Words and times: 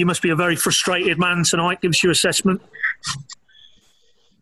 you 0.00 0.06
must 0.06 0.22
be 0.22 0.30
a 0.30 0.36
very 0.36 0.56
frustrated 0.56 1.18
man 1.18 1.44
tonight. 1.44 1.80
Gives 1.80 2.02
you 2.02 2.10
assessment. 2.10 2.60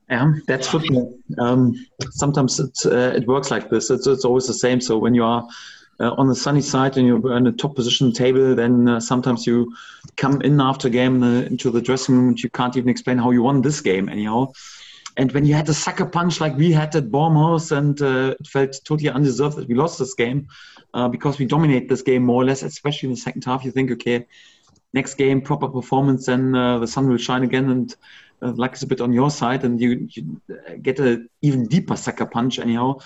Yeah, 0.08 0.32
that's 0.46 0.66
football. 0.66 1.14
Um, 1.38 1.74
sometimes 2.12 2.58
it, 2.58 2.78
uh, 2.86 3.12
it 3.14 3.26
works 3.26 3.50
like 3.50 3.68
this. 3.68 3.90
It's, 3.90 4.06
it's 4.06 4.24
always 4.24 4.46
the 4.46 4.54
same. 4.54 4.80
So 4.80 4.96
when 4.96 5.14
you 5.14 5.22
are 5.22 5.46
uh, 6.00 6.12
on 6.12 6.29
the 6.29 6.34
sunny 6.34 6.62
side 6.62 6.96
and 6.96 7.06
you're 7.06 7.36
in 7.36 7.46
a 7.46 7.52
top 7.52 7.76
position 7.76 8.12
table, 8.12 8.54
then 8.54 8.88
uh, 8.88 9.00
sometimes 9.00 9.46
you 9.46 9.71
come 10.16 10.40
in 10.40 10.60
after 10.62 10.88
game 10.88 11.22
uh, 11.22 11.42
into 11.42 11.71
the 11.71 11.83
dressing 11.83 12.15
room 12.15 12.29
and 12.29 12.43
you 12.43 12.49
can't 12.49 12.77
even 12.79 12.88
explain 12.88 13.19
how 13.19 13.33
you 13.33 13.43
won 13.43 13.61
this 13.61 13.83
game 13.83 14.09
anyhow. 14.09 14.51
And 15.19 15.33
when 15.33 15.45
you 15.45 15.53
had 15.53 15.69
a 15.69 15.75
sucker 15.75 16.06
punch 16.06 16.41
like 16.41 16.56
we 16.56 16.70
had 16.70 16.95
at 16.95 17.11
Bournemouth, 17.11 17.73
and 17.73 18.01
uh, 18.01 18.37
it 18.38 18.47
felt 18.47 18.80
totally 18.84 19.11
undeserved 19.11 19.56
that 19.56 19.69
we 19.69 19.75
lost 19.75 19.98
this 19.98 20.15
game 20.15 20.47
uh, 20.95 21.09
because 21.09 21.41
we 21.41 21.45
dominate 21.45 21.88
this 21.88 22.02
game 22.02 22.25
more 22.25 22.43
or 22.43 22.45
less, 22.45 22.62
especially 22.62 23.09
in 23.09 23.15
the 23.15 23.20
second 23.20 23.45
half. 23.45 23.65
You 23.65 23.73
think, 23.73 23.91
okay, 23.91 24.27
next 24.92 25.14
game, 25.14 25.41
proper 25.41 25.68
performance, 25.68 26.27
then 26.27 26.52
the 26.52 26.86
sun 26.86 27.09
will 27.09 27.18
shine 27.18 27.45
again 27.45 27.70
and 27.70 27.95
uh, 28.42 28.52
luck 28.52 28.74
is 28.74 28.83
a 28.83 28.87
bit 28.87 29.01
on 29.01 29.12
your 29.12 29.30
side, 29.30 29.65
and 29.65 29.80
you, 29.80 30.09
you 30.10 30.41
get 30.83 30.98
a 31.01 31.24
even 31.42 31.66
deeper 31.66 31.96
sucker 31.96 32.27
punch. 32.27 32.59
Anyhow, 32.59 32.98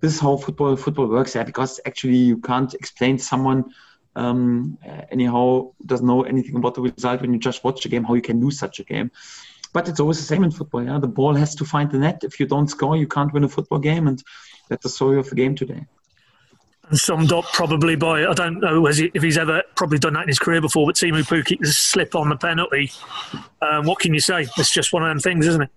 this 0.00 0.14
is 0.14 0.20
how 0.20 0.36
football 0.36 0.76
football 0.76 1.08
works. 1.08 1.34
Yeah, 1.34 1.44
because 1.44 1.80
actually 1.86 2.16
you 2.16 2.38
can't 2.38 2.74
explain 2.74 3.18
someone 3.18 3.72
um, 4.14 4.78
anyhow 5.10 5.72
doesn't 5.84 6.06
know 6.06 6.22
anything 6.22 6.56
about 6.56 6.74
the 6.74 6.82
result 6.82 7.20
when 7.20 7.32
you 7.32 7.38
just 7.38 7.64
watch 7.64 7.82
the 7.82 7.88
game 7.88 8.04
how 8.04 8.14
you 8.14 8.22
can 8.22 8.40
lose 8.40 8.58
such 8.58 8.80
a 8.80 8.84
game. 8.84 9.10
But 9.72 9.88
it's 9.88 10.00
always 10.00 10.18
the 10.18 10.24
same 10.24 10.44
in 10.44 10.50
football. 10.50 10.84
Yeah, 10.84 10.98
the 10.98 11.08
ball 11.08 11.34
has 11.34 11.54
to 11.56 11.64
find 11.64 11.90
the 11.90 11.98
net. 11.98 12.22
If 12.22 12.40
you 12.40 12.46
don't 12.46 12.68
score, 12.68 12.96
you 12.96 13.06
can't 13.06 13.32
win 13.32 13.44
a 13.44 13.48
football 13.48 13.78
game, 13.78 14.08
and 14.08 14.22
that's 14.68 14.82
the 14.82 14.88
story 14.88 15.18
of 15.18 15.28
the 15.28 15.34
game 15.34 15.54
today 15.54 15.86
summed 16.92 17.32
up 17.32 17.44
probably 17.52 17.96
by 17.96 18.24
I 18.26 18.34
don't 18.34 18.60
know 18.60 18.86
if 18.86 18.98
he's 18.98 19.38
ever 19.38 19.62
probably 19.74 19.98
done 19.98 20.14
that 20.14 20.22
in 20.22 20.28
his 20.28 20.38
career 20.38 20.60
before, 20.60 20.86
but 20.86 20.94
Teemu 20.94 21.22
Pukki 21.22 21.64
slip 21.66 22.14
on 22.14 22.28
the 22.28 22.36
penalty. 22.36 22.90
Um, 23.60 23.86
what 23.86 23.98
can 23.98 24.14
you 24.14 24.20
say? 24.20 24.46
It's 24.56 24.70
just 24.70 24.92
one 24.92 25.02
of 25.02 25.08
them 25.08 25.18
things, 25.20 25.46
isn't 25.46 25.62
it? 25.62 25.70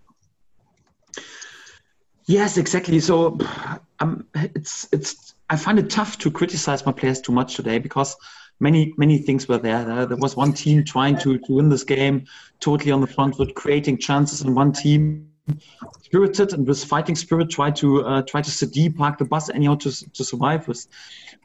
Yes, 2.25 2.57
exactly. 2.57 2.99
So 2.99 3.39
um, 3.99 4.27
it's 4.35 4.87
it's 4.91 5.33
I 5.49 5.55
find 5.55 5.79
it 5.79 5.89
tough 5.89 6.17
to 6.19 6.31
criticize 6.31 6.85
my 6.85 6.91
players 6.91 7.21
too 7.21 7.31
much 7.31 7.55
today 7.55 7.79
because 7.79 8.15
many 8.59 8.93
many 8.97 9.17
things 9.17 9.47
were 9.47 9.57
there. 9.57 10.05
There 10.05 10.17
was 10.17 10.35
one 10.35 10.53
team 10.53 10.83
trying 10.83 11.17
to, 11.19 11.39
to 11.39 11.53
win 11.53 11.69
this 11.69 11.83
game, 11.83 12.25
totally 12.59 12.91
on 12.91 13.01
the 13.01 13.07
front 13.07 13.35
foot, 13.35 13.55
creating 13.55 13.97
chances, 13.97 14.41
and 14.41 14.55
one 14.55 14.73
team 14.73 15.31
spirited 16.09 16.53
and 16.53 16.67
with 16.67 16.83
fighting 16.83 17.15
spirit 17.15 17.49
try 17.51 17.69
to 17.69 18.03
uh, 18.03 18.21
try 18.23 18.41
to 18.41 18.51
CD 18.51 18.89
park 18.89 19.19
the 19.19 19.25
bus 19.25 19.49
anyhow 19.49 19.75
to, 19.75 19.91
to 20.11 20.23
survive 20.23 20.67
with 20.67 20.87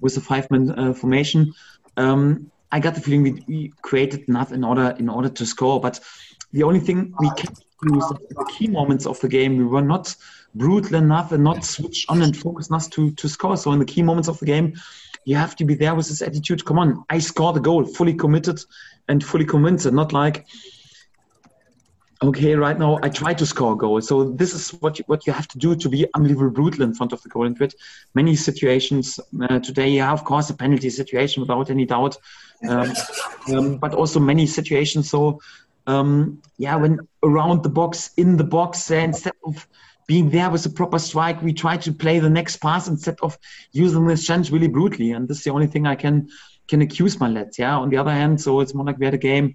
with 0.00 0.14
the 0.14 0.20
five 0.20 0.50
man 0.50 0.70
uh, 0.78 0.94
formation. 0.94 1.52
Um, 1.98 2.50
I 2.72 2.80
got 2.80 2.94
the 2.94 3.00
feeling 3.00 3.22
we, 3.22 3.32
we, 3.46 3.72
created 3.82 4.26
enough 4.28 4.52
in 4.52 4.64
order 4.64 4.96
in 4.98 5.08
order 5.08 5.28
to 5.28 5.44
score, 5.44 5.80
but 5.80 6.00
the 6.52 6.62
only 6.62 6.80
thing 6.80 7.14
we 7.20 7.28
kept 7.36 7.62
do 7.86 7.98
is 7.98 8.08
the 8.08 8.52
key 8.56 8.68
moments 8.68 9.06
of 9.06 9.20
the 9.20 9.28
game 9.28 9.58
we 9.58 9.64
were 9.64 9.82
not 9.82 10.16
brutal 10.54 10.94
enough 10.96 11.32
and 11.32 11.44
not 11.44 11.62
switched 11.62 12.08
on 12.08 12.22
and 12.22 12.34
focused 12.34 12.70
enough 12.70 12.88
to 12.90 13.10
to 13.12 13.28
score. 13.28 13.56
So 13.58 13.72
in 13.72 13.78
the 13.78 13.92
key 13.94 14.02
moments 14.02 14.28
of 14.28 14.38
the 14.38 14.46
game, 14.46 14.74
you 15.26 15.36
have 15.36 15.56
to 15.56 15.64
be 15.64 15.74
there 15.74 15.94
with 15.94 16.08
this 16.08 16.22
attitude. 16.22 16.64
Come 16.64 16.78
on, 16.78 17.04
I 17.10 17.18
score 17.18 17.52
the 17.52 17.60
goal, 17.60 17.84
fully 17.84 18.14
committed 18.14 18.60
and 19.08 19.22
fully 19.22 19.44
convinced, 19.44 19.84
and 19.84 19.96
not 19.96 20.14
like 20.14 20.46
okay, 22.28 22.54
right 22.54 22.78
now 22.78 22.98
I 23.02 23.08
try 23.08 23.34
to 23.34 23.46
score 23.46 23.72
a 23.72 23.76
goal. 23.76 24.00
So 24.00 24.30
this 24.30 24.54
is 24.54 24.70
what 24.80 24.98
you, 24.98 25.04
what 25.06 25.26
you 25.26 25.32
have 25.32 25.48
to 25.48 25.58
do 25.58 25.74
to 25.76 25.88
be 25.88 26.06
unbelievably 26.14 26.50
brutal 26.50 26.82
in 26.82 26.94
front 26.94 27.12
of 27.12 27.22
the 27.22 27.28
goal. 27.28 27.46
And 27.46 27.58
with 27.58 27.74
many 28.14 28.36
situations 28.36 29.18
uh, 29.48 29.58
today, 29.60 29.88
yeah, 29.88 30.12
of 30.12 30.24
course, 30.24 30.50
a 30.50 30.54
penalty 30.54 30.90
situation 30.90 31.40
without 31.40 31.70
any 31.70 31.86
doubt, 31.86 32.16
um, 32.68 32.92
um, 33.54 33.76
but 33.78 33.94
also 33.94 34.20
many 34.20 34.46
situations. 34.46 35.10
So 35.10 35.40
um, 35.86 36.40
yeah, 36.58 36.76
when 36.76 37.00
around 37.22 37.62
the 37.62 37.68
box, 37.68 38.10
in 38.16 38.36
the 38.36 38.44
box, 38.44 38.90
uh, 38.90 38.96
instead 38.96 39.34
of 39.44 39.66
being 40.06 40.30
there 40.30 40.50
with 40.50 40.66
a 40.66 40.70
proper 40.70 40.98
strike, 40.98 41.42
we 41.42 41.52
try 41.52 41.76
to 41.78 41.92
play 41.92 42.18
the 42.18 42.30
next 42.30 42.58
pass 42.58 42.88
instead 42.88 43.16
of 43.22 43.38
using 43.72 44.06
this 44.06 44.26
chance 44.26 44.50
really 44.50 44.68
brutally. 44.68 45.12
And 45.12 45.28
this 45.28 45.38
is 45.38 45.44
the 45.44 45.50
only 45.50 45.66
thing 45.66 45.86
I 45.86 45.94
can 45.94 46.28
can 46.66 46.80
accuse 46.80 47.20
my 47.20 47.28
lads. 47.28 47.58
Yeah. 47.58 47.76
On 47.76 47.90
the 47.90 47.98
other 47.98 48.10
hand, 48.10 48.40
so 48.40 48.60
it's 48.60 48.74
more 48.74 48.86
like 48.86 48.98
we 48.98 49.04
had 49.04 49.14
a 49.14 49.18
game 49.18 49.54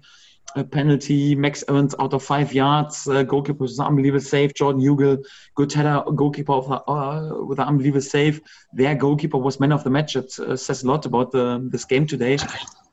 a 0.56 0.64
penalty. 0.64 1.34
Max 1.34 1.64
Aarons 1.68 1.94
out 1.98 2.12
of 2.12 2.22
five 2.22 2.52
yards. 2.52 3.06
Uh, 3.06 3.22
goalkeeper 3.22 3.62
was 3.62 3.78
an 3.78 3.86
unbelievable 3.86 4.20
save. 4.22 4.54
Jordan 4.54 4.80
Hugill, 4.80 5.24
good 5.54 5.72
header, 5.72 6.02
goalkeeper 6.14 6.52
of, 6.52 6.70
uh, 6.70 7.44
with 7.44 7.58
an 7.58 7.68
unbelievable 7.68 8.00
save. 8.00 8.40
Their 8.72 8.94
goalkeeper 8.94 9.38
was 9.38 9.60
man 9.60 9.72
of 9.72 9.84
the 9.84 9.90
match. 9.90 10.16
It 10.16 10.38
uh, 10.38 10.56
says 10.56 10.82
a 10.82 10.88
lot 10.88 11.06
about 11.06 11.32
the, 11.32 11.66
this 11.70 11.84
game 11.84 12.06
today. 12.06 12.38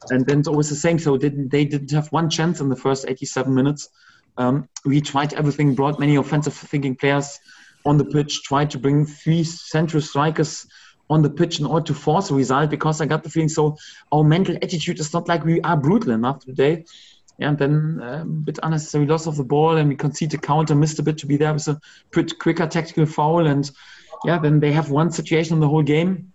And 0.10 0.26
then 0.26 0.40
it's 0.40 0.48
always 0.48 0.70
the 0.70 0.76
same. 0.76 1.00
So 1.00 1.18
didn't, 1.18 1.50
they 1.50 1.66
didn't 1.66 1.92
have 1.92 2.12
one 2.12 2.30
chance 2.30 2.60
in 2.60 2.70
the 2.70 2.76
first 2.76 3.06
87 3.08 3.54
minutes. 3.54 3.90
Um, 4.38 4.70
we 4.86 5.02
tried 5.02 5.34
everything, 5.34 5.74
brought 5.74 6.00
many 6.00 6.16
offensive 6.16 6.54
thinking 6.54 6.96
players 6.96 7.40
on 7.86 7.98
the 7.98 8.06
pitch, 8.06 8.44
tried 8.44 8.70
to 8.72 8.80
bring 8.80 9.06
three 9.06 9.44
central 9.44 10.02
strikers 10.02 10.68
on 11.10 11.22
the 11.22 11.30
pitch 11.30 11.60
in 11.60 11.66
order 11.66 11.86
to 11.86 11.94
force 11.94 12.30
a 12.30 12.34
result 12.36 12.70
because 12.70 13.02
I 13.02 13.06
got 13.06 13.24
the 13.24 13.30
feeling 13.30 13.50
so 13.50 13.78
our 14.12 14.24
mental 14.24 14.58
attitude 14.58 15.00
is 15.00 15.14
not 15.14 15.28
like 15.28 15.46
we 15.46 15.62
are 15.62 15.78
brutal 15.78 16.12
enough 16.12 16.44
today 16.44 16.84
yeah, 17.38 17.50
and 17.50 17.58
then 17.58 18.00
a 18.02 18.26
bit 18.26 18.60
unnecessary 18.64 19.06
loss 19.06 19.28
of 19.28 19.38
the 19.38 19.44
ball, 19.44 19.78
and 19.78 19.90
we 19.90 19.96
concede 19.96 20.34
a 20.34 20.38
counter, 20.38 20.76
missed 20.76 21.00
a 21.00 21.04
bit 21.04 21.18
to 21.20 21.28
be 21.28 21.38
there 21.38 21.54
with 21.54 21.68
a 21.68 21.80
bit 22.12 22.40
quicker 22.40 22.68
tactical 22.68 23.06
foul, 23.06 23.46
and 23.46 23.70
yeah, 24.26 24.40
then 24.40 24.60
they 24.60 24.72
have 24.72 24.90
one 24.90 25.12
situation 25.12 25.56
in 25.56 25.60
the 25.60 25.68
whole 25.68 25.84
game, 25.84 26.34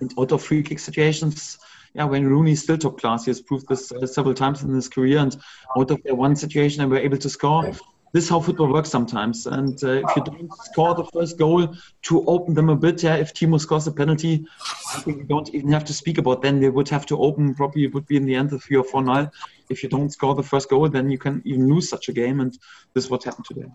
and 0.00 0.12
out 0.18 0.32
of 0.32 0.42
free 0.42 0.62
kick 0.62 0.78
situations, 0.78 1.58
yeah, 1.94 2.04
when 2.04 2.26
Rooney 2.26 2.54
still 2.54 2.78
top 2.78 2.98
class, 2.98 3.26
he 3.26 3.30
has 3.30 3.42
proved 3.42 3.68
this 3.68 3.92
uh, 3.92 4.06
several 4.06 4.34
times 4.34 4.62
in 4.62 4.74
his 4.74 4.88
career, 4.88 5.18
and 5.18 5.36
out 5.76 5.90
of 5.90 6.02
their 6.02 6.14
one 6.14 6.34
situation, 6.34 6.80
they 6.80 6.86
were 6.86 6.98
able 6.98 7.18
to 7.18 7.28
score 7.28 7.70
this 8.12 8.24
is 8.24 8.30
how 8.30 8.40
football 8.40 8.70
works 8.70 8.90
sometimes. 8.90 9.46
And 9.46 9.82
uh, 9.82 10.02
if 10.06 10.16
you 10.16 10.24
don't 10.24 10.52
score 10.64 10.94
the 10.94 11.04
first 11.04 11.38
goal 11.38 11.74
to 12.02 12.24
open 12.26 12.54
them 12.54 12.68
a 12.68 12.76
bit, 12.76 13.02
yeah, 13.02 13.16
if 13.16 13.32
Teemu 13.32 13.58
scores 13.58 13.86
a 13.86 13.92
penalty, 13.92 14.46
I 14.94 15.00
think 15.00 15.18
we 15.18 15.24
don't 15.24 15.52
even 15.54 15.72
have 15.72 15.84
to 15.86 15.94
speak 15.94 16.18
about. 16.18 16.42
Then 16.42 16.60
they 16.60 16.68
would 16.68 16.88
have 16.90 17.06
to 17.06 17.18
open. 17.18 17.54
Probably 17.54 17.84
it 17.84 17.94
would 17.94 18.06
be 18.06 18.16
in 18.16 18.26
the 18.26 18.34
end 18.34 18.52
of 18.52 18.62
three 18.62 18.76
or 18.76 18.84
four 18.84 19.02
nil. 19.02 19.30
If 19.70 19.82
you 19.82 19.88
don't 19.88 20.10
score 20.10 20.34
the 20.34 20.42
first 20.42 20.68
goal, 20.68 20.88
then 20.88 21.10
you 21.10 21.18
can 21.18 21.40
even 21.46 21.68
lose 21.68 21.88
such 21.88 22.08
a 22.08 22.12
game. 22.12 22.40
And 22.40 22.52
this 22.92 23.04
is 23.04 23.10
what 23.10 23.24
happened 23.24 23.46
today. 23.46 23.68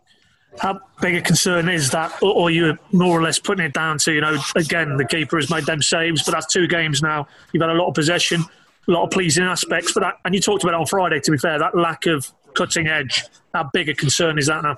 How 0.59 0.79
big 1.01 1.15
a 1.15 1.21
concern 1.21 1.69
is 1.69 1.91
that, 1.91 2.17
or 2.21 2.49
you're 2.49 2.77
more 2.91 3.19
or 3.19 3.21
less 3.21 3.37
putting 3.37 3.65
it 3.65 3.73
down 3.73 3.97
to, 3.99 4.13
you 4.13 4.21
know, 4.21 4.37
again, 4.55 4.97
the 4.97 5.05
keeper 5.05 5.37
has 5.37 5.49
made 5.49 5.65
them 5.65 5.81
saves, 5.81 6.23
but 6.23 6.31
that's 6.31 6.51
two 6.51 6.67
games 6.67 7.01
now. 7.01 7.27
You've 7.51 7.61
had 7.61 7.69
a 7.69 7.73
lot 7.73 7.89
of 7.89 7.93
possession, 7.93 8.43
a 8.87 8.91
lot 8.91 9.03
of 9.03 9.11
pleasing 9.11 9.43
aspects, 9.43 9.91
but 9.93 10.01
that, 10.01 10.15
and 10.25 10.33
you 10.33 10.41
talked 10.41 10.63
about 10.63 10.73
it 10.73 10.79
on 10.79 10.85
Friday. 10.87 11.19
To 11.19 11.31
be 11.31 11.37
fair, 11.37 11.59
that 11.59 11.75
lack 11.75 12.07
of 12.07 12.31
cutting 12.57 12.87
edge. 12.87 13.25
How 13.53 13.69
big 13.71 13.89
a 13.89 13.93
concern 13.93 14.37
is 14.37 14.47
that 14.47 14.63
now? 14.63 14.75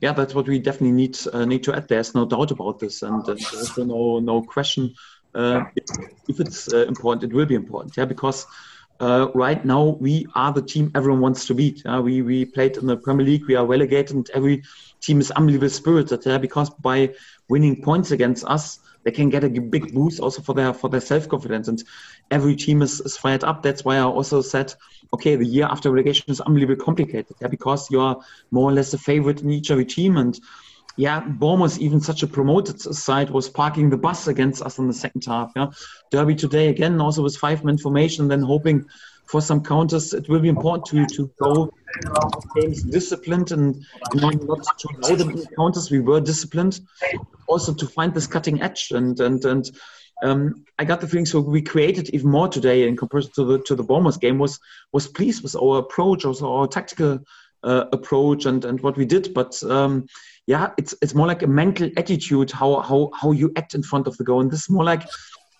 Yeah, 0.00 0.12
that's 0.12 0.34
what 0.34 0.48
we 0.48 0.58
definitely 0.58 0.92
need 0.92 1.18
uh, 1.32 1.44
need 1.44 1.62
to 1.64 1.74
add. 1.74 1.88
There's 1.88 2.14
no 2.14 2.24
doubt 2.24 2.50
about 2.50 2.78
this, 2.78 3.02
and 3.02 3.22
uh, 3.28 3.34
there's 3.52 3.76
no 3.76 4.18
no 4.18 4.42
question 4.42 4.94
uh, 5.34 5.64
if 6.28 6.40
it's 6.40 6.72
uh, 6.72 6.86
important. 6.86 7.32
It 7.32 7.36
will 7.36 7.46
be 7.46 7.54
important, 7.54 7.96
yeah, 7.96 8.06
because 8.06 8.46
uh, 8.98 9.28
right 9.34 9.64
now 9.64 9.96
we 10.00 10.26
are 10.34 10.52
the 10.52 10.62
team 10.62 10.90
everyone 10.94 11.20
wants 11.20 11.46
to 11.46 11.54
beat. 11.54 11.82
we 12.02 12.22
we 12.22 12.44
played 12.44 12.76
in 12.76 12.86
the 12.86 12.96
Premier 12.96 13.26
League, 13.26 13.46
we 13.46 13.54
are 13.54 13.66
relegated, 13.66 14.16
and 14.16 14.30
every 14.34 14.62
team 15.00 15.20
is 15.20 15.30
unbelievably 15.30 15.68
spirited. 15.68 16.26
Yeah, 16.26 16.38
because 16.38 16.70
by 16.70 17.14
winning 17.48 17.82
points 17.82 18.10
against 18.10 18.44
us, 18.44 18.80
they 19.04 19.10
can 19.10 19.28
get 19.30 19.44
a 19.44 19.48
big 19.48 19.94
boost 19.94 20.20
also 20.20 20.42
for 20.42 20.54
their 20.54 20.72
for 20.72 20.88
their 20.90 21.00
self 21.00 21.28
confidence, 21.28 21.68
and 21.68 21.82
every 22.30 22.56
team 22.56 22.82
is, 22.82 23.00
is 23.00 23.16
fired 23.16 23.44
up. 23.44 23.62
That's 23.62 23.84
why 23.84 23.96
I 23.96 24.02
also 24.02 24.42
said, 24.42 24.74
okay, 25.14 25.36
the 25.36 25.46
year 25.46 25.66
after 25.66 25.90
relegation 25.90 26.26
is 26.28 26.40
unbelievably 26.40 26.84
complicated, 26.84 27.36
yeah, 27.40 27.48
because 27.48 27.90
you 27.90 28.00
are 28.00 28.18
more 28.50 28.70
or 28.70 28.72
less 28.72 28.92
a 28.94 28.98
favorite 28.98 29.42
in 29.42 29.50
each 29.50 29.70
every 29.70 29.86
team, 29.86 30.16
and 30.16 30.38
yeah, 30.96 31.20
Bournemouth, 31.20 31.78
even 31.78 32.00
such 32.00 32.22
a 32.22 32.26
promoted 32.26 32.80
side, 32.80 33.30
was 33.30 33.48
parking 33.48 33.88
the 33.88 33.96
bus 33.96 34.26
against 34.26 34.62
us 34.62 34.78
in 34.78 34.86
the 34.86 34.92
second 34.92 35.24
half. 35.24 35.52
Yeah, 35.56 35.68
Derby 36.10 36.34
today 36.34 36.68
again, 36.68 37.00
also 37.00 37.22
with 37.22 37.36
five-man 37.36 37.78
formation, 37.78 38.28
then 38.28 38.42
hoping 38.42 38.86
for 39.30 39.40
some 39.40 39.62
counters. 39.62 40.12
It 40.12 40.28
will 40.28 40.40
be 40.40 40.48
important 40.48 40.86
to 40.86 41.06
to 41.16 41.30
go 41.40 41.70
games 42.56 42.82
disciplined 42.82 43.52
and 43.52 43.76
you 44.12 44.20
know, 44.20 44.30
not 44.30 44.64
to 44.78 44.88
allow 44.96 45.14
them 45.16 45.30
in 45.30 45.46
counters. 45.56 45.90
We 45.90 46.00
were 46.00 46.20
disciplined, 46.20 46.80
also 47.46 47.72
to 47.74 47.86
find 47.86 48.12
this 48.12 48.26
cutting 48.26 48.62
edge 48.62 48.90
and 48.90 49.18
and 49.20 49.44
and. 49.44 49.70
Um, 50.22 50.66
I 50.78 50.84
got 50.84 51.00
the 51.00 51.08
feeling 51.08 51.24
so 51.24 51.40
we 51.40 51.62
created 51.62 52.10
even 52.10 52.30
more 52.30 52.46
today 52.46 52.86
in 52.86 52.94
comparison 52.94 53.32
to 53.36 53.44
the 53.44 53.58
to 53.60 53.74
the 53.74 53.82
Bournemouth 53.82 54.20
game. 54.20 54.38
Was 54.38 54.60
was 54.92 55.08
pleased 55.08 55.42
with 55.42 55.56
our 55.56 55.78
approach, 55.78 56.26
also 56.26 56.52
our 56.52 56.66
tactical 56.66 57.20
uh, 57.62 57.86
approach 57.90 58.44
and 58.44 58.66
and 58.66 58.80
what 58.82 58.98
we 58.98 59.06
did. 59.06 59.32
But 59.32 59.62
um, 59.62 60.08
yeah, 60.46 60.72
it's 60.76 60.94
it's 61.00 61.14
more 61.14 61.26
like 61.26 61.42
a 61.42 61.46
mental 61.46 61.88
attitude 61.96 62.50
how 62.50 62.80
how 62.80 63.10
how 63.14 63.32
you 63.32 63.50
act 63.56 63.74
in 63.74 63.82
front 63.82 64.06
of 64.06 64.18
the 64.18 64.24
goal, 64.24 64.42
and 64.42 64.50
this 64.50 64.60
is 64.60 64.68
more 64.68 64.84
like 64.84 65.08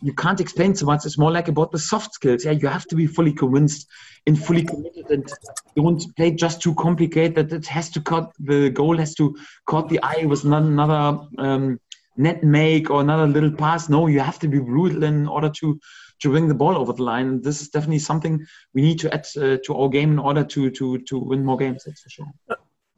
you 0.02 0.12
can't 0.12 0.40
explain 0.40 0.74
so 0.74 0.86
much. 0.86 1.04
It's 1.04 1.18
more 1.18 1.30
like 1.30 1.48
about 1.48 1.72
the 1.72 1.78
soft 1.78 2.14
skills. 2.14 2.44
Yeah, 2.44 2.52
you 2.52 2.68
have 2.68 2.86
to 2.86 2.96
be 2.96 3.06
fully 3.06 3.32
convinced 3.32 3.88
and 4.26 4.42
fully 4.42 4.64
committed, 4.64 5.10
and 5.10 5.32
don't 5.76 6.16
play 6.16 6.30
just 6.32 6.62
too 6.62 6.74
complicated. 6.74 7.34
That 7.34 7.52
it 7.52 7.66
has 7.66 7.90
to 7.90 8.00
cut 8.00 8.32
the 8.38 8.70
goal 8.70 8.98
has 8.98 9.14
to 9.16 9.36
cut 9.66 9.88
the 9.88 10.02
eye 10.02 10.24
with 10.24 10.44
another 10.44 11.26
um, 11.38 11.80
nutmeg 12.16 12.90
or 12.90 13.00
another 13.00 13.26
little 13.26 13.52
pass. 13.52 13.88
No, 13.88 14.06
you 14.06 14.20
have 14.20 14.38
to 14.40 14.48
be 14.48 14.58
brutal 14.58 15.04
in 15.04 15.28
order 15.28 15.50
to 15.60 15.78
to 16.22 16.30
bring 16.30 16.48
the 16.48 16.54
ball 16.54 16.76
over 16.76 16.92
the 16.92 17.02
line. 17.02 17.28
And 17.28 17.44
this 17.44 17.60
is 17.60 17.68
definitely 17.68 17.98
something 17.98 18.44
we 18.74 18.82
need 18.82 18.98
to 19.00 19.12
add 19.12 19.26
uh, 19.36 19.58
to 19.64 19.74
our 19.74 19.88
game 19.88 20.12
in 20.12 20.18
order 20.18 20.44
to 20.44 20.70
to 20.70 20.98
to 20.98 21.18
win 21.18 21.44
more 21.44 21.56
games. 21.56 21.84
That's 21.84 22.02
for 22.02 22.10
sure. 22.10 22.26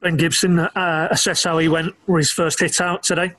Ben 0.01 0.17
Gibson, 0.17 0.59
uh, 0.59 1.07
assess 1.11 1.45
how 1.45 1.57
he 1.59 1.69
went 1.69 1.95
for 2.05 2.17
his 2.17 2.29
first 2.29 2.59
hit 2.59 2.81
out 2.81 3.03
today. 3.03 3.33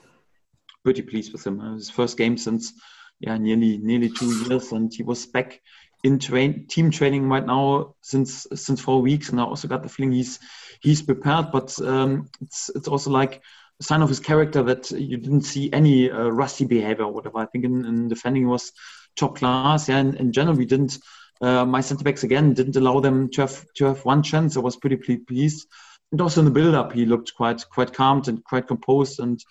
Pretty 0.82 1.02
pleased 1.02 1.32
with 1.32 1.46
him. 1.46 1.60
His 1.74 1.90
first 1.90 2.16
game 2.16 2.38
since 2.38 2.72
yeah 3.20 3.36
nearly 3.38 3.78
nearly 3.78 4.08
two 4.08 4.32
years, 4.48 4.72
and 4.72 4.92
he 4.92 5.02
was 5.02 5.26
back 5.26 5.60
in 6.04 6.18
train 6.18 6.66
team 6.68 6.90
training 6.90 7.28
right 7.28 7.46
now 7.46 7.94
since 8.02 8.46
since 8.54 8.80
four 8.80 9.00
weeks, 9.00 9.30
and 9.30 9.40
I 9.40 9.44
also 9.44 9.68
got 9.68 9.82
the 9.82 9.88
feeling 9.88 10.12
he's 10.12 10.38
he's 10.80 11.02
prepared. 11.02 11.50
But 11.50 11.80
um, 11.80 12.28
it's 12.42 12.70
it's 12.74 12.88
also 12.88 13.10
like 13.10 13.42
a 13.80 13.82
sign 13.82 14.02
of 14.02 14.10
his 14.10 14.20
character 14.20 14.62
that 14.64 14.90
you 14.90 15.16
didn't 15.16 15.42
see 15.42 15.72
any 15.72 16.10
uh, 16.10 16.28
rusty 16.28 16.66
behavior 16.66 17.06
or 17.06 17.12
whatever. 17.12 17.38
I 17.38 17.46
think 17.46 17.64
in, 17.64 17.84
in 17.86 18.08
defending 18.08 18.46
was 18.46 18.72
top 19.16 19.36
class. 19.36 19.88
Yeah, 19.88 19.98
in, 19.98 20.16
in 20.16 20.32
general 20.32 20.56
we 20.56 20.66
didn't. 20.66 20.98
Uh, 21.40 21.64
my 21.64 21.80
centre 21.80 22.04
backs 22.04 22.22
again 22.22 22.54
didn't 22.54 22.76
allow 22.76 23.00
them 23.00 23.28
to 23.30 23.40
have 23.40 23.64
to 23.76 23.86
have 23.86 24.04
one 24.04 24.22
chance. 24.22 24.56
I 24.56 24.60
was 24.60 24.76
pretty 24.76 25.16
pleased, 25.16 25.66
and 26.12 26.20
also 26.20 26.40
in 26.40 26.44
the 26.44 26.50
build 26.50 26.74
up 26.74 26.92
he 26.92 27.06
looked 27.06 27.34
quite 27.34 27.64
quite 27.70 27.94
calm 27.94 28.22
and 28.26 28.44
quite 28.44 28.66
composed 28.66 29.20
and. 29.20 29.42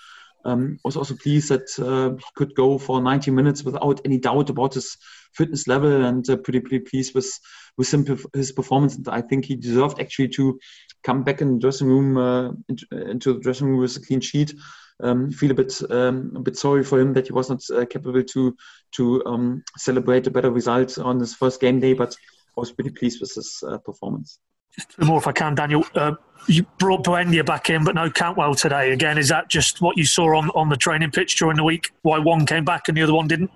Um, 0.46 0.78
was 0.84 0.98
also 0.98 1.16
pleased 1.16 1.50
that 1.50 1.70
uh, 1.80 2.16
he 2.18 2.26
could 2.36 2.54
go 2.56 2.78
for 2.78 3.02
90 3.02 3.32
minutes 3.32 3.64
without 3.64 4.02
any 4.04 4.20
doubt 4.20 4.50
about 4.50 4.74
his 4.74 4.98
fitness 5.34 5.68
level, 5.68 6.06
and 6.06 6.30
uh, 6.30 6.38
pretty 6.38 6.60
pretty 6.60 6.80
pleased 6.80 7.16
with 7.16 7.32
with 7.78 7.94
him, 7.94 8.06
his 8.34 8.52
performance. 8.52 8.96
And 8.96 9.08
I 9.08 9.22
think 9.22 9.46
he 9.46 9.56
deserved 9.56 10.00
actually 10.00 10.30
to 10.30 10.60
come 11.04 11.24
back 11.24 11.42
in 11.42 11.54
the 11.54 11.60
dressing 11.60 11.88
room 11.88 12.18
uh, 12.18 12.52
into, 12.70 13.34
the 13.34 13.40
dressing 13.40 13.68
room 13.68 13.80
with 13.80 13.96
a 13.98 14.02
clean 14.02 14.22
sheet. 14.22 14.54
Um, 15.02 15.32
feel 15.32 15.52
a 15.52 15.56
bit 15.56 15.82
um, 15.90 16.34
a 16.36 16.40
bit 16.40 16.58
sorry 16.58 16.84
for 16.84 17.00
him 17.00 17.14
that 17.14 17.28
he 17.28 17.34
was 17.34 17.50
not 17.50 17.62
uh, 17.74 17.86
capable 17.86 18.24
to 18.24 18.56
to 18.96 19.26
um, 19.26 19.64
celebrate 19.78 20.28
a 20.28 20.32
better 20.32 20.52
result 20.52 20.98
on 21.00 21.20
his 21.20 21.34
first 21.34 21.60
game 21.60 21.80
day, 21.80 21.94
but 21.94 22.16
I 22.56 22.60
was 22.62 22.72
pretty 22.72 22.92
pleased 22.92 23.20
with 23.20 23.34
his 23.34 23.64
uh, 23.68 23.80
performance. 23.80 24.40
Just 24.76 24.90
two 24.92 25.06
more, 25.06 25.20
if 25.20 25.28
I 25.28 25.32
can, 25.32 25.56
Daniel. 25.56 25.84
Uh, 25.96 26.16
you 26.48 26.66
brought 26.78 27.04
Buendia 27.06 27.46
back 27.46 27.70
in, 27.70 27.84
but 27.84 27.96
no 27.96 28.10
Cantwell 28.10 28.56
today. 28.56 28.92
Again, 28.92 29.18
is 29.18 29.30
that 29.30 29.50
just 29.50 29.82
what 29.82 29.98
you 29.98 30.06
saw 30.06 30.38
on, 30.38 30.50
on 30.52 30.70
the 30.70 30.78
training 30.78 31.12
pitch 31.12 31.38
during 31.38 31.58
the 31.58 31.64
week? 31.64 31.92
Why 32.02 32.20
one 32.20 32.46
came 32.46 32.66
back 32.66 32.88
and 32.88 32.98
the 32.98 33.04
other 33.04 33.14
one 33.14 33.28
didn't? 33.28 33.52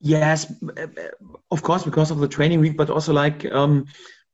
Yes, 0.00 0.52
of 1.50 1.62
course, 1.62 1.82
because 1.82 2.10
of 2.10 2.18
the 2.18 2.28
training 2.28 2.60
week, 2.60 2.76
but 2.76 2.90
also 2.90 3.12
like 3.12 3.50
um, 3.52 3.86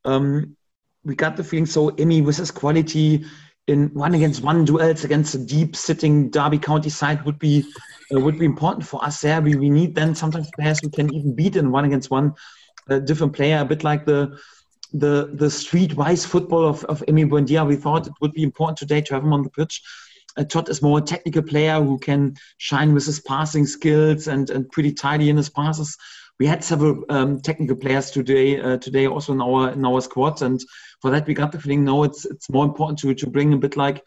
um, 0.05 0.56
we 1.05 1.15
got 1.15 1.37
the 1.37 1.44
feeling 1.44 1.67
so 1.67 1.91
Emi 1.91 2.25
with 2.25 2.37
his 2.37 2.50
quality 2.50 3.25
in 3.69 3.88
one 3.94 4.15
against 4.15 4.43
one 4.43 4.65
duels 4.65 5.05
against 5.05 5.35
a 5.35 5.38
deep 5.38 5.76
sitting 5.76 6.29
Derby 6.29 6.59
County 6.59 6.91
side 6.91 7.25
would 7.25 7.38
be 7.38 7.65
uh, 8.12 8.19
would 8.19 8.38
be 8.38 8.47
important 8.47 8.85
for 8.85 9.05
us 9.05 9.21
there. 9.21 9.41
We, 9.41 9.55
we 9.55 9.71
need 9.71 9.94
then 9.94 10.15
sometimes 10.15 10.50
players 10.56 10.81
who 10.81 10.91
can 10.91 11.15
even 11.15 11.37
beat 11.37 11.55
in 11.55 11.71
one 11.71 11.85
against 11.85 12.11
one 12.11 12.35
a 12.88 12.99
different 12.99 13.33
player, 13.33 13.61
a 13.61 13.65
bit 13.65 13.85
like 13.85 14.05
the 14.05 14.37
the 14.93 15.31
the 15.35 15.47
streetwise 15.47 16.27
football 16.27 16.67
of, 16.67 16.85
of 16.85 17.01
Emi 17.09 17.29
Buendia. 17.29 17.67
We 17.67 17.77
thought 17.77 18.07
it 18.07 18.13
would 18.21 18.33
be 18.33 18.43
important 18.43 18.79
today 18.79 19.01
to 19.03 19.15
have 19.15 19.23
him 19.23 19.33
on 19.33 19.43
the 19.43 19.51
pitch. 19.51 19.83
Uh, 20.37 20.45
Todd 20.45 20.69
is 20.69 20.83
more 20.83 20.99
a 20.99 21.03
technical 21.03 21.43
player 21.43 21.83
who 21.83 21.99
can 21.99 22.37
shine 22.59 22.95
with 22.95 23.07
his 23.07 23.21
passing 23.21 23.67
skills 23.67 24.29
and, 24.29 24.49
and 24.51 24.71
pretty 24.71 24.93
tidy 24.93 25.29
in 25.29 25.37
his 25.37 25.51
passes. 25.51 25.97
We 26.39 26.47
had 26.47 26.65
several 26.65 27.05
um, 27.09 27.41
technical 27.41 27.77
players 27.77 28.11
today 28.11 28.61
uh, 28.61 28.79
today 28.79 29.07
also 29.07 29.33
in 29.33 29.43
our 29.43 29.73
in 29.73 29.85
our 29.85 30.01
squad, 30.01 30.43
and 30.43 30.61
for 31.03 31.11
that 31.11 31.27
we 31.27 31.35
got 31.35 31.53
the 31.53 31.61
feeling 31.61 31.85
no, 31.85 32.05
it's 32.05 32.25
it's 32.25 32.51
more 32.51 32.65
important 32.65 32.99
to 33.01 33.15
to 33.15 33.27
bring 33.27 33.53
a 33.53 33.59
bit 33.59 33.77
like 33.77 34.03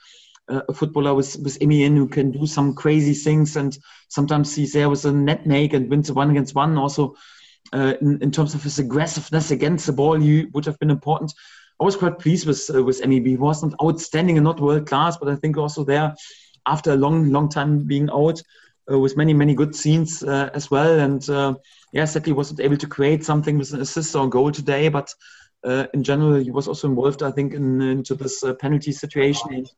uh, 0.49 0.61
a 0.67 0.73
footballer 0.73 1.13
with 1.13 1.37
with 1.43 1.59
Emi 1.59 1.85
in 1.85 1.95
who 1.95 2.07
can 2.07 2.31
do 2.31 2.47
some 2.47 2.73
crazy 2.73 3.13
things, 3.13 3.55
and 3.55 3.77
sometimes 4.07 4.55
he's 4.55 4.73
there 4.73 4.89
with 4.89 5.05
a 5.05 5.11
nutmeg 5.11 5.73
and 5.73 5.89
wins 5.89 6.11
one 6.11 6.31
against 6.31 6.55
one. 6.55 6.77
Also, 6.77 7.15
uh, 7.73 7.95
in, 8.01 8.21
in 8.21 8.31
terms 8.31 8.53
of 8.53 8.63
his 8.63 8.79
aggressiveness 8.79 9.51
against 9.51 9.85
the 9.85 9.93
ball, 9.93 10.19
he 10.19 10.45
would 10.53 10.65
have 10.65 10.79
been 10.79 10.91
important. 10.91 11.33
I 11.81 11.85
was 11.85 11.95
quite 11.95 12.19
pleased 12.19 12.45
with 12.45 12.69
uh, 12.73 12.83
with 12.83 13.05
MEB. 13.05 13.25
He 13.25 13.35
wasn't 13.35 13.73
outstanding 13.83 14.37
and 14.37 14.45
not 14.45 14.59
world 14.59 14.87
class, 14.87 15.17
but 15.17 15.27
I 15.27 15.35
think 15.35 15.57
also 15.57 15.83
there, 15.83 16.15
after 16.65 16.91
a 16.91 16.95
long 16.95 17.31
long 17.31 17.49
time 17.49 17.79
being 17.79 18.09
out, 18.11 18.41
uh, 18.91 18.99
with 18.99 19.17
many 19.17 19.33
many 19.33 19.55
good 19.55 19.75
scenes 19.75 20.23
uh, 20.23 20.49
as 20.53 20.69
well. 20.69 20.99
And 20.99 21.27
uh, 21.29 21.55
yeah, 21.91 22.05
sadly 22.05 22.33
wasn't 22.33 22.59
able 22.59 22.77
to 22.77 22.87
create 22.87 23.25
something 23.25 23.57
with 23.57 23.73
an 23.73 23.81
assist 23.81 24.15
or 24.15 24.29
goal 24.29 24.51
today, 24.51 24.89
but 24.89 25.13
uh, 25.63 25.87
in 25.93 26.03
general 26.03 26.35
he 26.35 26.51
was 26.51 26.67
also 26.67 26.87
involved. 26.87 27.23
I 27.23 27.31
think 27.31 27.53
in, 27.53 27.81
into 27.81 28.15
this 28.15 28.43
uh, 28.43 28.53
penalty 28.53 28.91
situation. 28.91 29.53
And, 29.53 29.69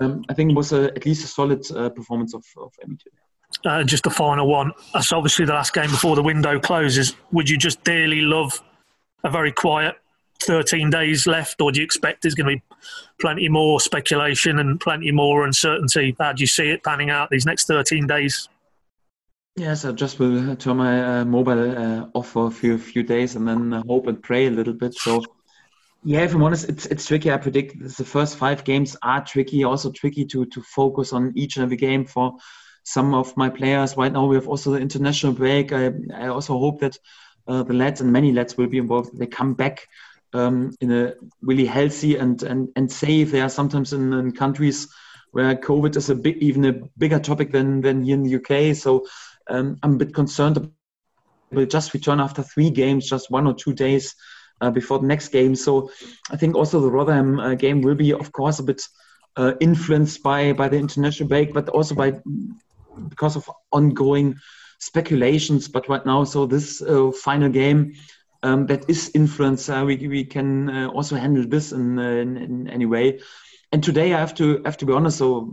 um, 0.00 0.24
I 0.28 0.34
think 0.34 0.52
it 0.52 0.54
was 0.54 0.72
a, 0.72 0.84
at 0.94 1.06
least 1.06 1.24
a 1.24 1.28
solid 1.28 1.62
performance 1.94 2.34
of 2.34 2.44
of 2.56 2.72
today. 2.76 3.27
Uh, 3.64 3.82
just 3.82 4.04
the 4.04 4.10
final 4.10 4.46
one. 4.46 4.72
That's 4.94 5.12
obviously 5.12 5.44
the 5.44 5.52
last 5.52 5.72
game 5.72 5.90
before 5.90 6.14
the 6.16 6.22
window 6.22 6.60
closes. 6.60 7.16
Would 7.32 7.50
you 7.50 7.58
just 7.58 7.82
dearly 7.82 8.20
love 8.20 8.62
a 9.24 9.30
very 9.30 9.52
quiet 9.52 9.96
13 10.42 10.90
days 10.90 11.26
left, 11.26 11.60
or 11.60 11.72
do 11.72 11.80
you 11.80 11.84
expect 11.84 12.22
there's 12.22 12.34
going 12.34 12.48
to 12.48 12.56
be 12.56 12.62
plenty 13.20 13.48
more 13.48 13.80
speculation 13.80 14.58
and 14.58 14.80
plenty 14.80 15.10
more 15.10 15.44
uncertainty? 15.44 16.14
How 16.18 16.32
do 16.32 16.42
you 16.42 16.46
see 16.46 16.70
it 16.70 16.84
panning 16.84 17.10
out 17.10 17.30
these 17.30 17.46
next 17.46 17.66
13 17.66 18.06
days? 18.06 18.48
Yes, 19.56 19.84
I 19.84 19.90
just 19.90 20.20
will 20.20 20.54
turn 20.54 20.76
my 20.76 21.20
uh, 21.20 21.24
mobile 21.24 21.76
uh, 21.76 22.06
off 22.14 22.28
for 22.28 22.46
a 22.46 22.50
few 22.50 22.78
few 22.78 23.02
days 23.02 23.34
and 23.34 23.48
then 23.48 23.72
uh, 23.72 23.82
hope 23.88 24.06
and 24.06 24.22
pray 24.22 24.46
a 24.46 24.50
little 24.50 24.72
bit. 24.72 24.94
So, 24.94 25.24
yeah, 26.04 26.20
if 26.20 26.32
I'm 26.32 26.44
honest, 26.44 26.68
it's 26.68 26.86
it's 26.86 27.06
tricky. 27.06 27.32
I 27.32 27.38
predict 27.38 27.76
the 27.80 28.04
first 28.04 28.36
five 28.36 28.62
games 28.62 28.96
are 29.02 29.24
tricky. 29.24 29.64
Also 29.64 29.90
tricky 29.90 30.24
to 30.26 30.46
to 30.46 30.62
focus 30.62 31.12
on 31.12 31.32
each 31.34 31.56
and 31.56 31.64
every 31.64 31.76
game 31.76 32.04
for 32.04 32.36
some 32.84 33.14
of 33.14 33.36
my 33.36 33.48
players. 33.48 33.96
Right 33.96 34.12
now, 34.12 34.26
we 34.26 34.36
have 34.36 34.48
also 34.48 34.72
the 34.72 34.78
international 34.78 35.32
break. 35.32 35.72
I 35.72 35.92
I 36.14 36.28
also 36.28 36.58
hope 36.58 36.80
that 36.80 36.98
uh, 37.48 37.62
the 37.62 37.74
lads 37.74 38.00
and 38.00 38.12
many 38.12 38.32
lads 38.32 38.56
will 38.56 38.66
be 38.68 38.78
involved. 38.78 39.18
They 39.18 39.26
come 39.26 39.54
back 39.54 39.88
um, 40.34 40.74
in 40.80 40.92
a 40.92 41.14
really 41.40 41.64
healthy 41.66 42.16
and, 42.16 42.42
and, 42.42 42.68
and 42.76 42.90
safe. 42.90 43.30
There 43.30 43.44
are 43.44 43.48
sometimes 43.48 43.92
in, 43.92 44.12
in 44.12 44.32
countries 44.32 44.88
where 45.32 45.54
COVID 45.54 45.96
is 45.96 46.10
a 46.10 46.14
big, 46.14 46.36
even 46.38 46.64
a 46.66 46.72
bigger 46.98 47.18
topic 47.18 47.52
than, 47.52 47.80
than 47.80 48.02
here 48.02 48.14
in 48.14 48.22
the 48.22 48.36
UK. 48.36 48.76
So 48.76 49.06
um, 49.48 49.78
I'm 49.82 49.94
a 49.94 49.96
bit 49.96 50.14
concerned. 50.14 50.70
We'll 51.50 51.66
just 51.66 51.94
return 51.94 52.20
after 52.20 52.42
three 52.42 52.70
games, 52.70 53.08
just 53.08 53.30
one 53.30 53.46
or 53.46 53.54
two 53.54 53.72
days 53.72 54.14
uh, 54.60 54.70
before 54.70 54.98
the 54.98 55.06
next 55.06 55.28
game. 55.28 55.54
So 55.54 55.90
I 56.30 56.36
think 56.36 56.54
also 56.54 56.80
the 56.80 56.90
Rotherham 56.90 57.40
uh, 57.40 57.54
game 57.54 57.80
will 57.80 57.94
be, 57.94 58.12
of 58.12 58.32
course, 58.32 58.58
a 58.58 58.62
bit 58.62 58.82
uh, 59.36 59.54
influenced 59.60 60.22
by 60.22 60.52
by 60.52 60.68
the 60.68 60.76
international 60.76 61.28
break, 61.28 61.54
but 61.54 61.68
also 61.68 61.94
by 61.94 62.20
because 63.08 63.36
of 63.36 63.50
ongoing 63.72 64.36
speculations. 64.78 65.68
But 65.68 65.88
right 65.88 66.04
now, 66.04 66.24
so 66.24 66.46
this 66.46 66.82
uh, 66.82 67.10
final 67.12 67.48
game 67.48 67.94
um, 68.42 68.66
that 68.66 68.88
is 68.88 69.10
influence. 69.14 69.68
Uh, 69.68 69.84
we 69.86 69.96
we 70.08 70.24
can 70.24 70.70
uh, 70.70 70.88
also 70.88 71.16
handle 71.16 71.46
this 71.46 71.72
in, 71.72 71.98
uh, 71.98 72.02
in, 72.02 72.36
in 72.36 72.68
any 72.68 72.86
way. 72.86 73.20
And 73.72 73.82
today 73.82 74.14
I 74.14 74.20
have 74.20 74.34
to 74.34 74.62
have 74.64 74.76
to 74.78 74.86
be 74.86 74.92
honest. 74.92 75.18
So 75.18 75.52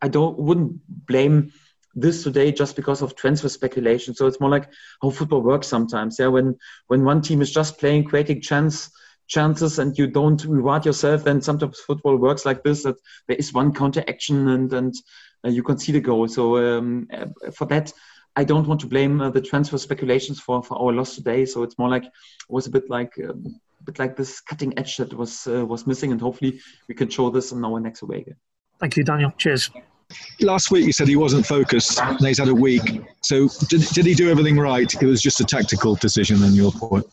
I 0.00 0.08
don't 0.08 0.38
wouldn't 0.38 0.80
blame 1.06 1.52
this 1.94 2.22
today 2.22 2.52
just 2.52 2.76
because 2.76 3.02
of 3.02 3.16
transfer 3.16 3.48
speculation. 3.48 4.14
So 4.14 4.26
it's 4.26 4.40
more 4.40 4.50
like 4.50 4.70
how 5.02 5.10
football 5.10 5.40
works 5.40 5.66
sometimes. 5.66 6.18
Yeah, 6.18 6.28
when 6.28 6.56
when 6.86 7.04
one 7.04 7.22
team 7.22 7.42
is 7.42 7.50
just 7.52 7.78
playing, 7.78 8.04
creating 8.04 8.42
chance 8.42 8.90
chances, 9.26 9.78
and 9.78 9.96
you 9.98 10.06
don't 10.06 10.42
reward 10.44 10.86
yourself, 10.86 11.24
then 11.24 11.40
sometimes 11.42 11.80
football 11.80 12.16
works 12.16 12.46
like 12.46 12.62
this. 12.62 12.82
That 12.84 12.96
there 13.26 13.36
is 13.36 13.52
one 13.52 13.72
counter 13.72 14.04
action 14.06 14.48
and 14.48 14.72
and 14.72 14.94
you 15.44 15.62
concede 15.62 15.96
a 15.96 16.00
goal. 16.00 16.28
So 16.28 16.56
um, 16.56 17.08
uh, 17.12 17.50
for 17.50 17.66
that, 17.66 17.92
I 18.36 18.44
don't 18.44 18.66
want 18.66 18.80
to 18.80 18.86
blame 18.86 19.20
uh, 19.20 19.30
the 19.30 19.40
transfer 19.40 19.78
speculations 19.78 20.40
for, 20.40 20.62
for 20.62 20.80
our 20.80 20.92
loss 20.92 21.14
today. 21.14 21.44
So 21.44 21.62
it's 21.62 21.78
more 21.78 21.88
like 21.88 22.04
it 22.04 22.12
was 22.48 22.66
a 22.66 22.70
bit 22.70 22.88
like 22.88 23.12
um, 23.18 23.60
a 23.80 23.84
bit 23.84 23.98
like 23.98 24.16
this 24.16 24.40
cutting 24.40 24.78
edge 24.78 24.96
that 24.98 25.12
was 25.12 25.46
uh, 25.46 25.64
was 25.64 25.86
missing, 25.86 26.12
and 26.12 26.20
hopefully 26.20 26.60
we 26.88 26.94
can 26.94 27.08
show 27.08 27.30
this 27.30 27.52
in 27.52 27.64
our 27.64 27.80
next 27.80 28.02
away 28.02 28.24
game. 28.24 28.36
Thank 28.80 28.96
you, 28.96 29.04
Daniel. 29.04 29.32
Cheers. 29.38 29.70
Last 30.40 30.70
week 30.70 30.86
you 30.86 30.92
said 30.92 31.08
he 31.08 31.16
wasn't 31.16 31.44
focused. 31.44 32.00
And 32.00 32.26
he's 32.26 32.38
had 32.38 32.48
a 32.48 32.54
week. 32.54 33.02
So 33.22 33.48
did, 33.68 33.82
did 33.92 34.06
he 34.06 34.14
do 34.14 34.30
everything 34.30 34.58
right? 34.58 34.90
It 35.02 35.06
was 35.06 35.20
just 35.20 35.40
a 35.40 35.44
tactical 35.44 35.96
decision 35.96 36.42
on 36.42 36.54
your 36.54 36.72
part. 36.72 37.04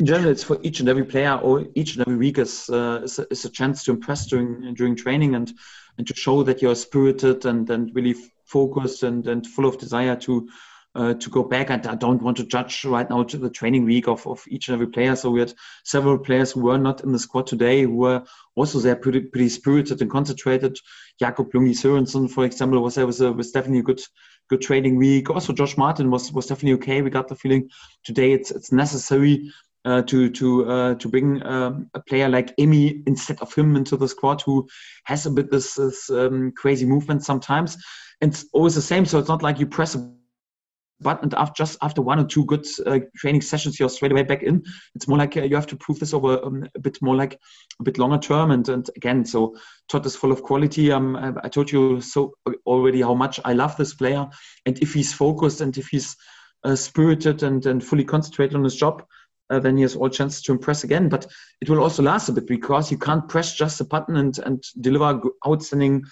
In 0.00 0.06
general, 0.06 0.30
it's 0.30 0.42
for 0.42 0.58
each 0.62 0.80
and 0.80 0.88
every 0.88 1.04
player 1.04 1.36
or 1.36 1.66
each 1.74 1.94
and 1.94 2.06
every 2.06 2.16
week 2.16 2.38
is, 2.38 2.68
uh, 2.68 3.02
is, 3.04 3.18
a, 3.20 3.26
is, 3.30 3.44
a, 3.44 3.50
chance 3.50 3.84
to 3.84 3.92
impress 3.92 4.26
during 4.26 4.74
during 4.74 4.96
training 4.96 5.36
and 5.36 5.52
and 5.96 6.06
to 6.08 6.14
show 6.14 6.42
that 6.42 6.60
you're 6.60 6.74
spirited 6.74 7.46
and 7.46 7.70
and 7.70 7.94
really 7.94 8.14
focused 8.44 9.04
and, 9.04 9.28
and 9.28 9.46
full 9.46 9.64
of 9.64 9.78
desire 9.78 10.16
to 10.16 10.48
uh, 10.96 11.14
to 11.14 11.30
go 11.30 11.44
back. 11.44 11.70
And 11.70 11.86
I 11.86 11.94
don't 11.94 12.22
want 12.22 12.38
to 12.38 12.44
judge 12.44 12.84
right 12.84 13.08
now 13.08 13.22
to 13.22 13.36
the 13.36 13.50
training 13.50 13.84
week 13.84 14.08
of, 14.08 14.26
of 14.26 14.42
each 14.48 14.68
and 14.68 14.74
every 14.74 14.88
player. 14.88 15.14
So 15.14 15.30
we 15.30 15.40
had 15.40 15.52
several 15.84 16.18
players 16.18 16.52
who 16.52 16.62
were 16.62 16.78
not 16.78 17.04
in 17.04 17.12
the 17.12 17.18
squad 17.18 17.46
today 17.46 17.82
who 17.82 17.96
were 17.96 18.24
also 18.54 18.78
there 18.80 18.96
pretty, 18.96 19.20
pretty 19.20 19.50
spirited 19.50 20.00
and 20.00 20.10
concentrated. 20.10 20.78
Jacob 21.20 21.52
Lungi 21.52 21.74
Sørensen, 21.74 22.30
for 22.30 22.44
example, 22.44 22.82
was 22.82 22.94
there 22.94 23.06
was, 23.06 23.20
a, 23.20 23.30
was 23.30 23.52
definitely 23.52 23.80
a 23.80 23.84
good 23.84 24.00
good 24.48 24.62
training 24.62 24.96
week. 24.96 25.28
Also, 25.28 25.52
Josh 25.52 25.76
Martin 25.76 26.10
was 26.10 26.32
was 26.32 26.46
definitely 26.46 26.74
okay. 26.74 27.02
We 27.02 27.10
got 27.10 27.28
the 27.28 27.36
feeling 27.36 27.68
today 28.04 28.32
it's 28.32 28.50
it's 28.50 28.72
necessary 28.72 29.52
uh, 29.86 30.02
to 30.02 30.28
to 30.28 30.68
uh, 30.70 30.94
to 30.96 31.08
bring 31.08 31.42
um, 31.46 31.88
a 31.94 32.00
player 32.00 32.28
like 32.28 32.54
Emi 32.56 33.02
instead 33.06 33.40
of 33.40 33.54
him 33.54 33.76
into 33.76 33.96
the 33.96 34.08
squad, 34.08 34.42
who 34.42 34.68
has 35.04 35.24
a 35.24 35.30
bit 35.30 35.50
this, 35.50 35.74
this 35.74 36.10
um, 36.10 36.52
crazy 36.52 36.84
movement 36.84 37.24
sometimes 37.24 37.78
and 38.20 38.32
it's 38.32 38.46
always 38.52 38.74
the 38.74 38.82
same. 38.82 39.04
So 39.04 39.18
it's 39.18 39.28
not 39.28 39.42
like 39.42 39.58
you 39.58 39.66
press 39.66 39.94
a 39.94 40.12
button 41.00 41.30
after 41.36 41.52
just 41.64 41.76
after 41.82 42.00
one 42.00 42.18
or 42.18 42.24
two 42.24 42.44
good 42.46 42.66
uh, 42.86 43.00
training 43.16 43.42
sessions, 43.42 43.78
you're 43.78 43.90
straight 43.90 44.12
away 44.12 44.22
back 44.22 44.42
in. 44.42 44.62
It's 44.94 45.06
more 45.06 45.18
like 45.18 45.36
uh, 45.36 45.42
you 45.42 45.54
have 45.54 45.66
to 45.68 45.76
prove 45.76 45.98
this 45.98 46.14
over 46.14 46.42
um, 46.42 46.66
a 46.74 46.80
bit 46.80 46.98
more 47.02 47.14
like 47.14 47.38
a 47.80 47.82
bit 47.82 47.98
longer 47.98 48.18
term. 48.18 48.50
And 48.50 48.66
and 48.68 48.88
again, 48.96 49.24
so 49.24 49.56
Todd 49.88 50.06
is 50.06 50.16
full 50.16 50.32
of 50.32 50.42
quality. 50.42 50.90
Um, 50.90 51.16
I, 51.16 51.48
told 51.48 51.70
you 51.70 52.00
so 52.00 52.34
already 52.64 53.02
how 53.02 53.14
much 53.14 53.40
I 53.44 53.52
love 53.52 53.76
this 53.76 53.94
player, 53.94 54.26
and 54.64 54.78
if 54.80 54.94
he's 54.94 55.12
focused 55.12 55.60
and 55.60 55.76
if 55.76 55.88
he's 55.88 56.16
uh, 56.64 56.76
spirited 56.76 57.42
and 57.42 57.64
and 57.66 57.84
fully 57.84 58.04
concentrated 58.04 58.56
on 58.56 58.64
his 58.64 58.76
job. 58.76 59.04
Uh, 59.50 59.60
then 59.60 59.76
he 59.76 59.82
has 59.82 59.94
all 59.94 60.08
chances 60.08 60.42
to 60.42 60.52
impress 60.52 60.84
again. 60.84 61.08
But 61.08 61.26
it 61.60 61.70
will 61.70 61.80
also 61.80 62.02
last 62.02 62.28
a 62.28 62.32
bit 62.32 62.46
because 62.46 62.90
you 62.90 62.98
can't 62.98 63.28
press 63.28 63.54
just 63.54 63.80
a 63.80 63.84
button 63.84 64.16
and, 64.16 64.38
and 64.40 64.62
deliver 64.80 65.20
outstanding 65.46 66.04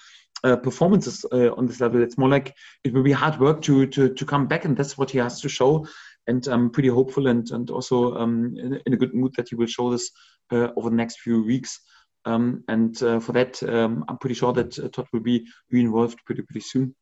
uh, 0.44 0.56
performances 0.56 1.24
uh, 1.32 1.52
on 1.54 1.66
this 1.66 1.80
level. 1.80 2.02
It's 2.02 2.18
more 2.18 2.28
like 2.28 2.54
it 2.84 2.92
will 2.92 3.02
be 3.02 3.12
hard 3.12 3.40
work 3.40 3.62
to, 3.62 3.86
to 3.86 4.12
to 4.12 4.24
come 4.24 4.46
back, 4.46 4.64
and 4.64 4.76
that's 4.76 4.98
what 4.98 5.10
he 5.10 5.18
has 5.18 5.40
to 5.40 5.48
show. 5.48 5.86
And 6.26 6.46
I'm 6.46 6.70
pretty 6.70 6.88
hopeful 6.88 7.28
and 7.28 7.50
and 7.50 7.70
also 7.70 8.14
um, 8.16 8.54
in, 8.56 8.80
in, 8.86 8.92
a 8.92 8.96
good 8.96 9.14
mood 9.14 9.34
that 9.36 9.48
he 9.48 9.56
will 9.56 9.66
show 9.66 9.90
this 9.90 10.10
uh, 10.52 10.68
over 10.76 10.90
the 10.90 10.96
next 10.96 11.20
few 11.20 11.42
weeks. 11.42 11.80
Um, 12.26 12.64
and 12.68 13.02
uh, 13.02 13.20
for 13.20 13.32
that, 13.32 13.62
um, 13.62 14.04
I'm 14.08 14.18
pretty 14.18 14.34
sure 14.34 14.52
that 14.54 14.78
uh, 14.78 14.88
Todd 14.88 15.06
will 15.12 15.20
be, 15.20 15.46
be 15.70 15.80
involved 15.80 16.18
pretty 16.24 16.42
pretty 16.42 16.60
soon. 16.60 16.94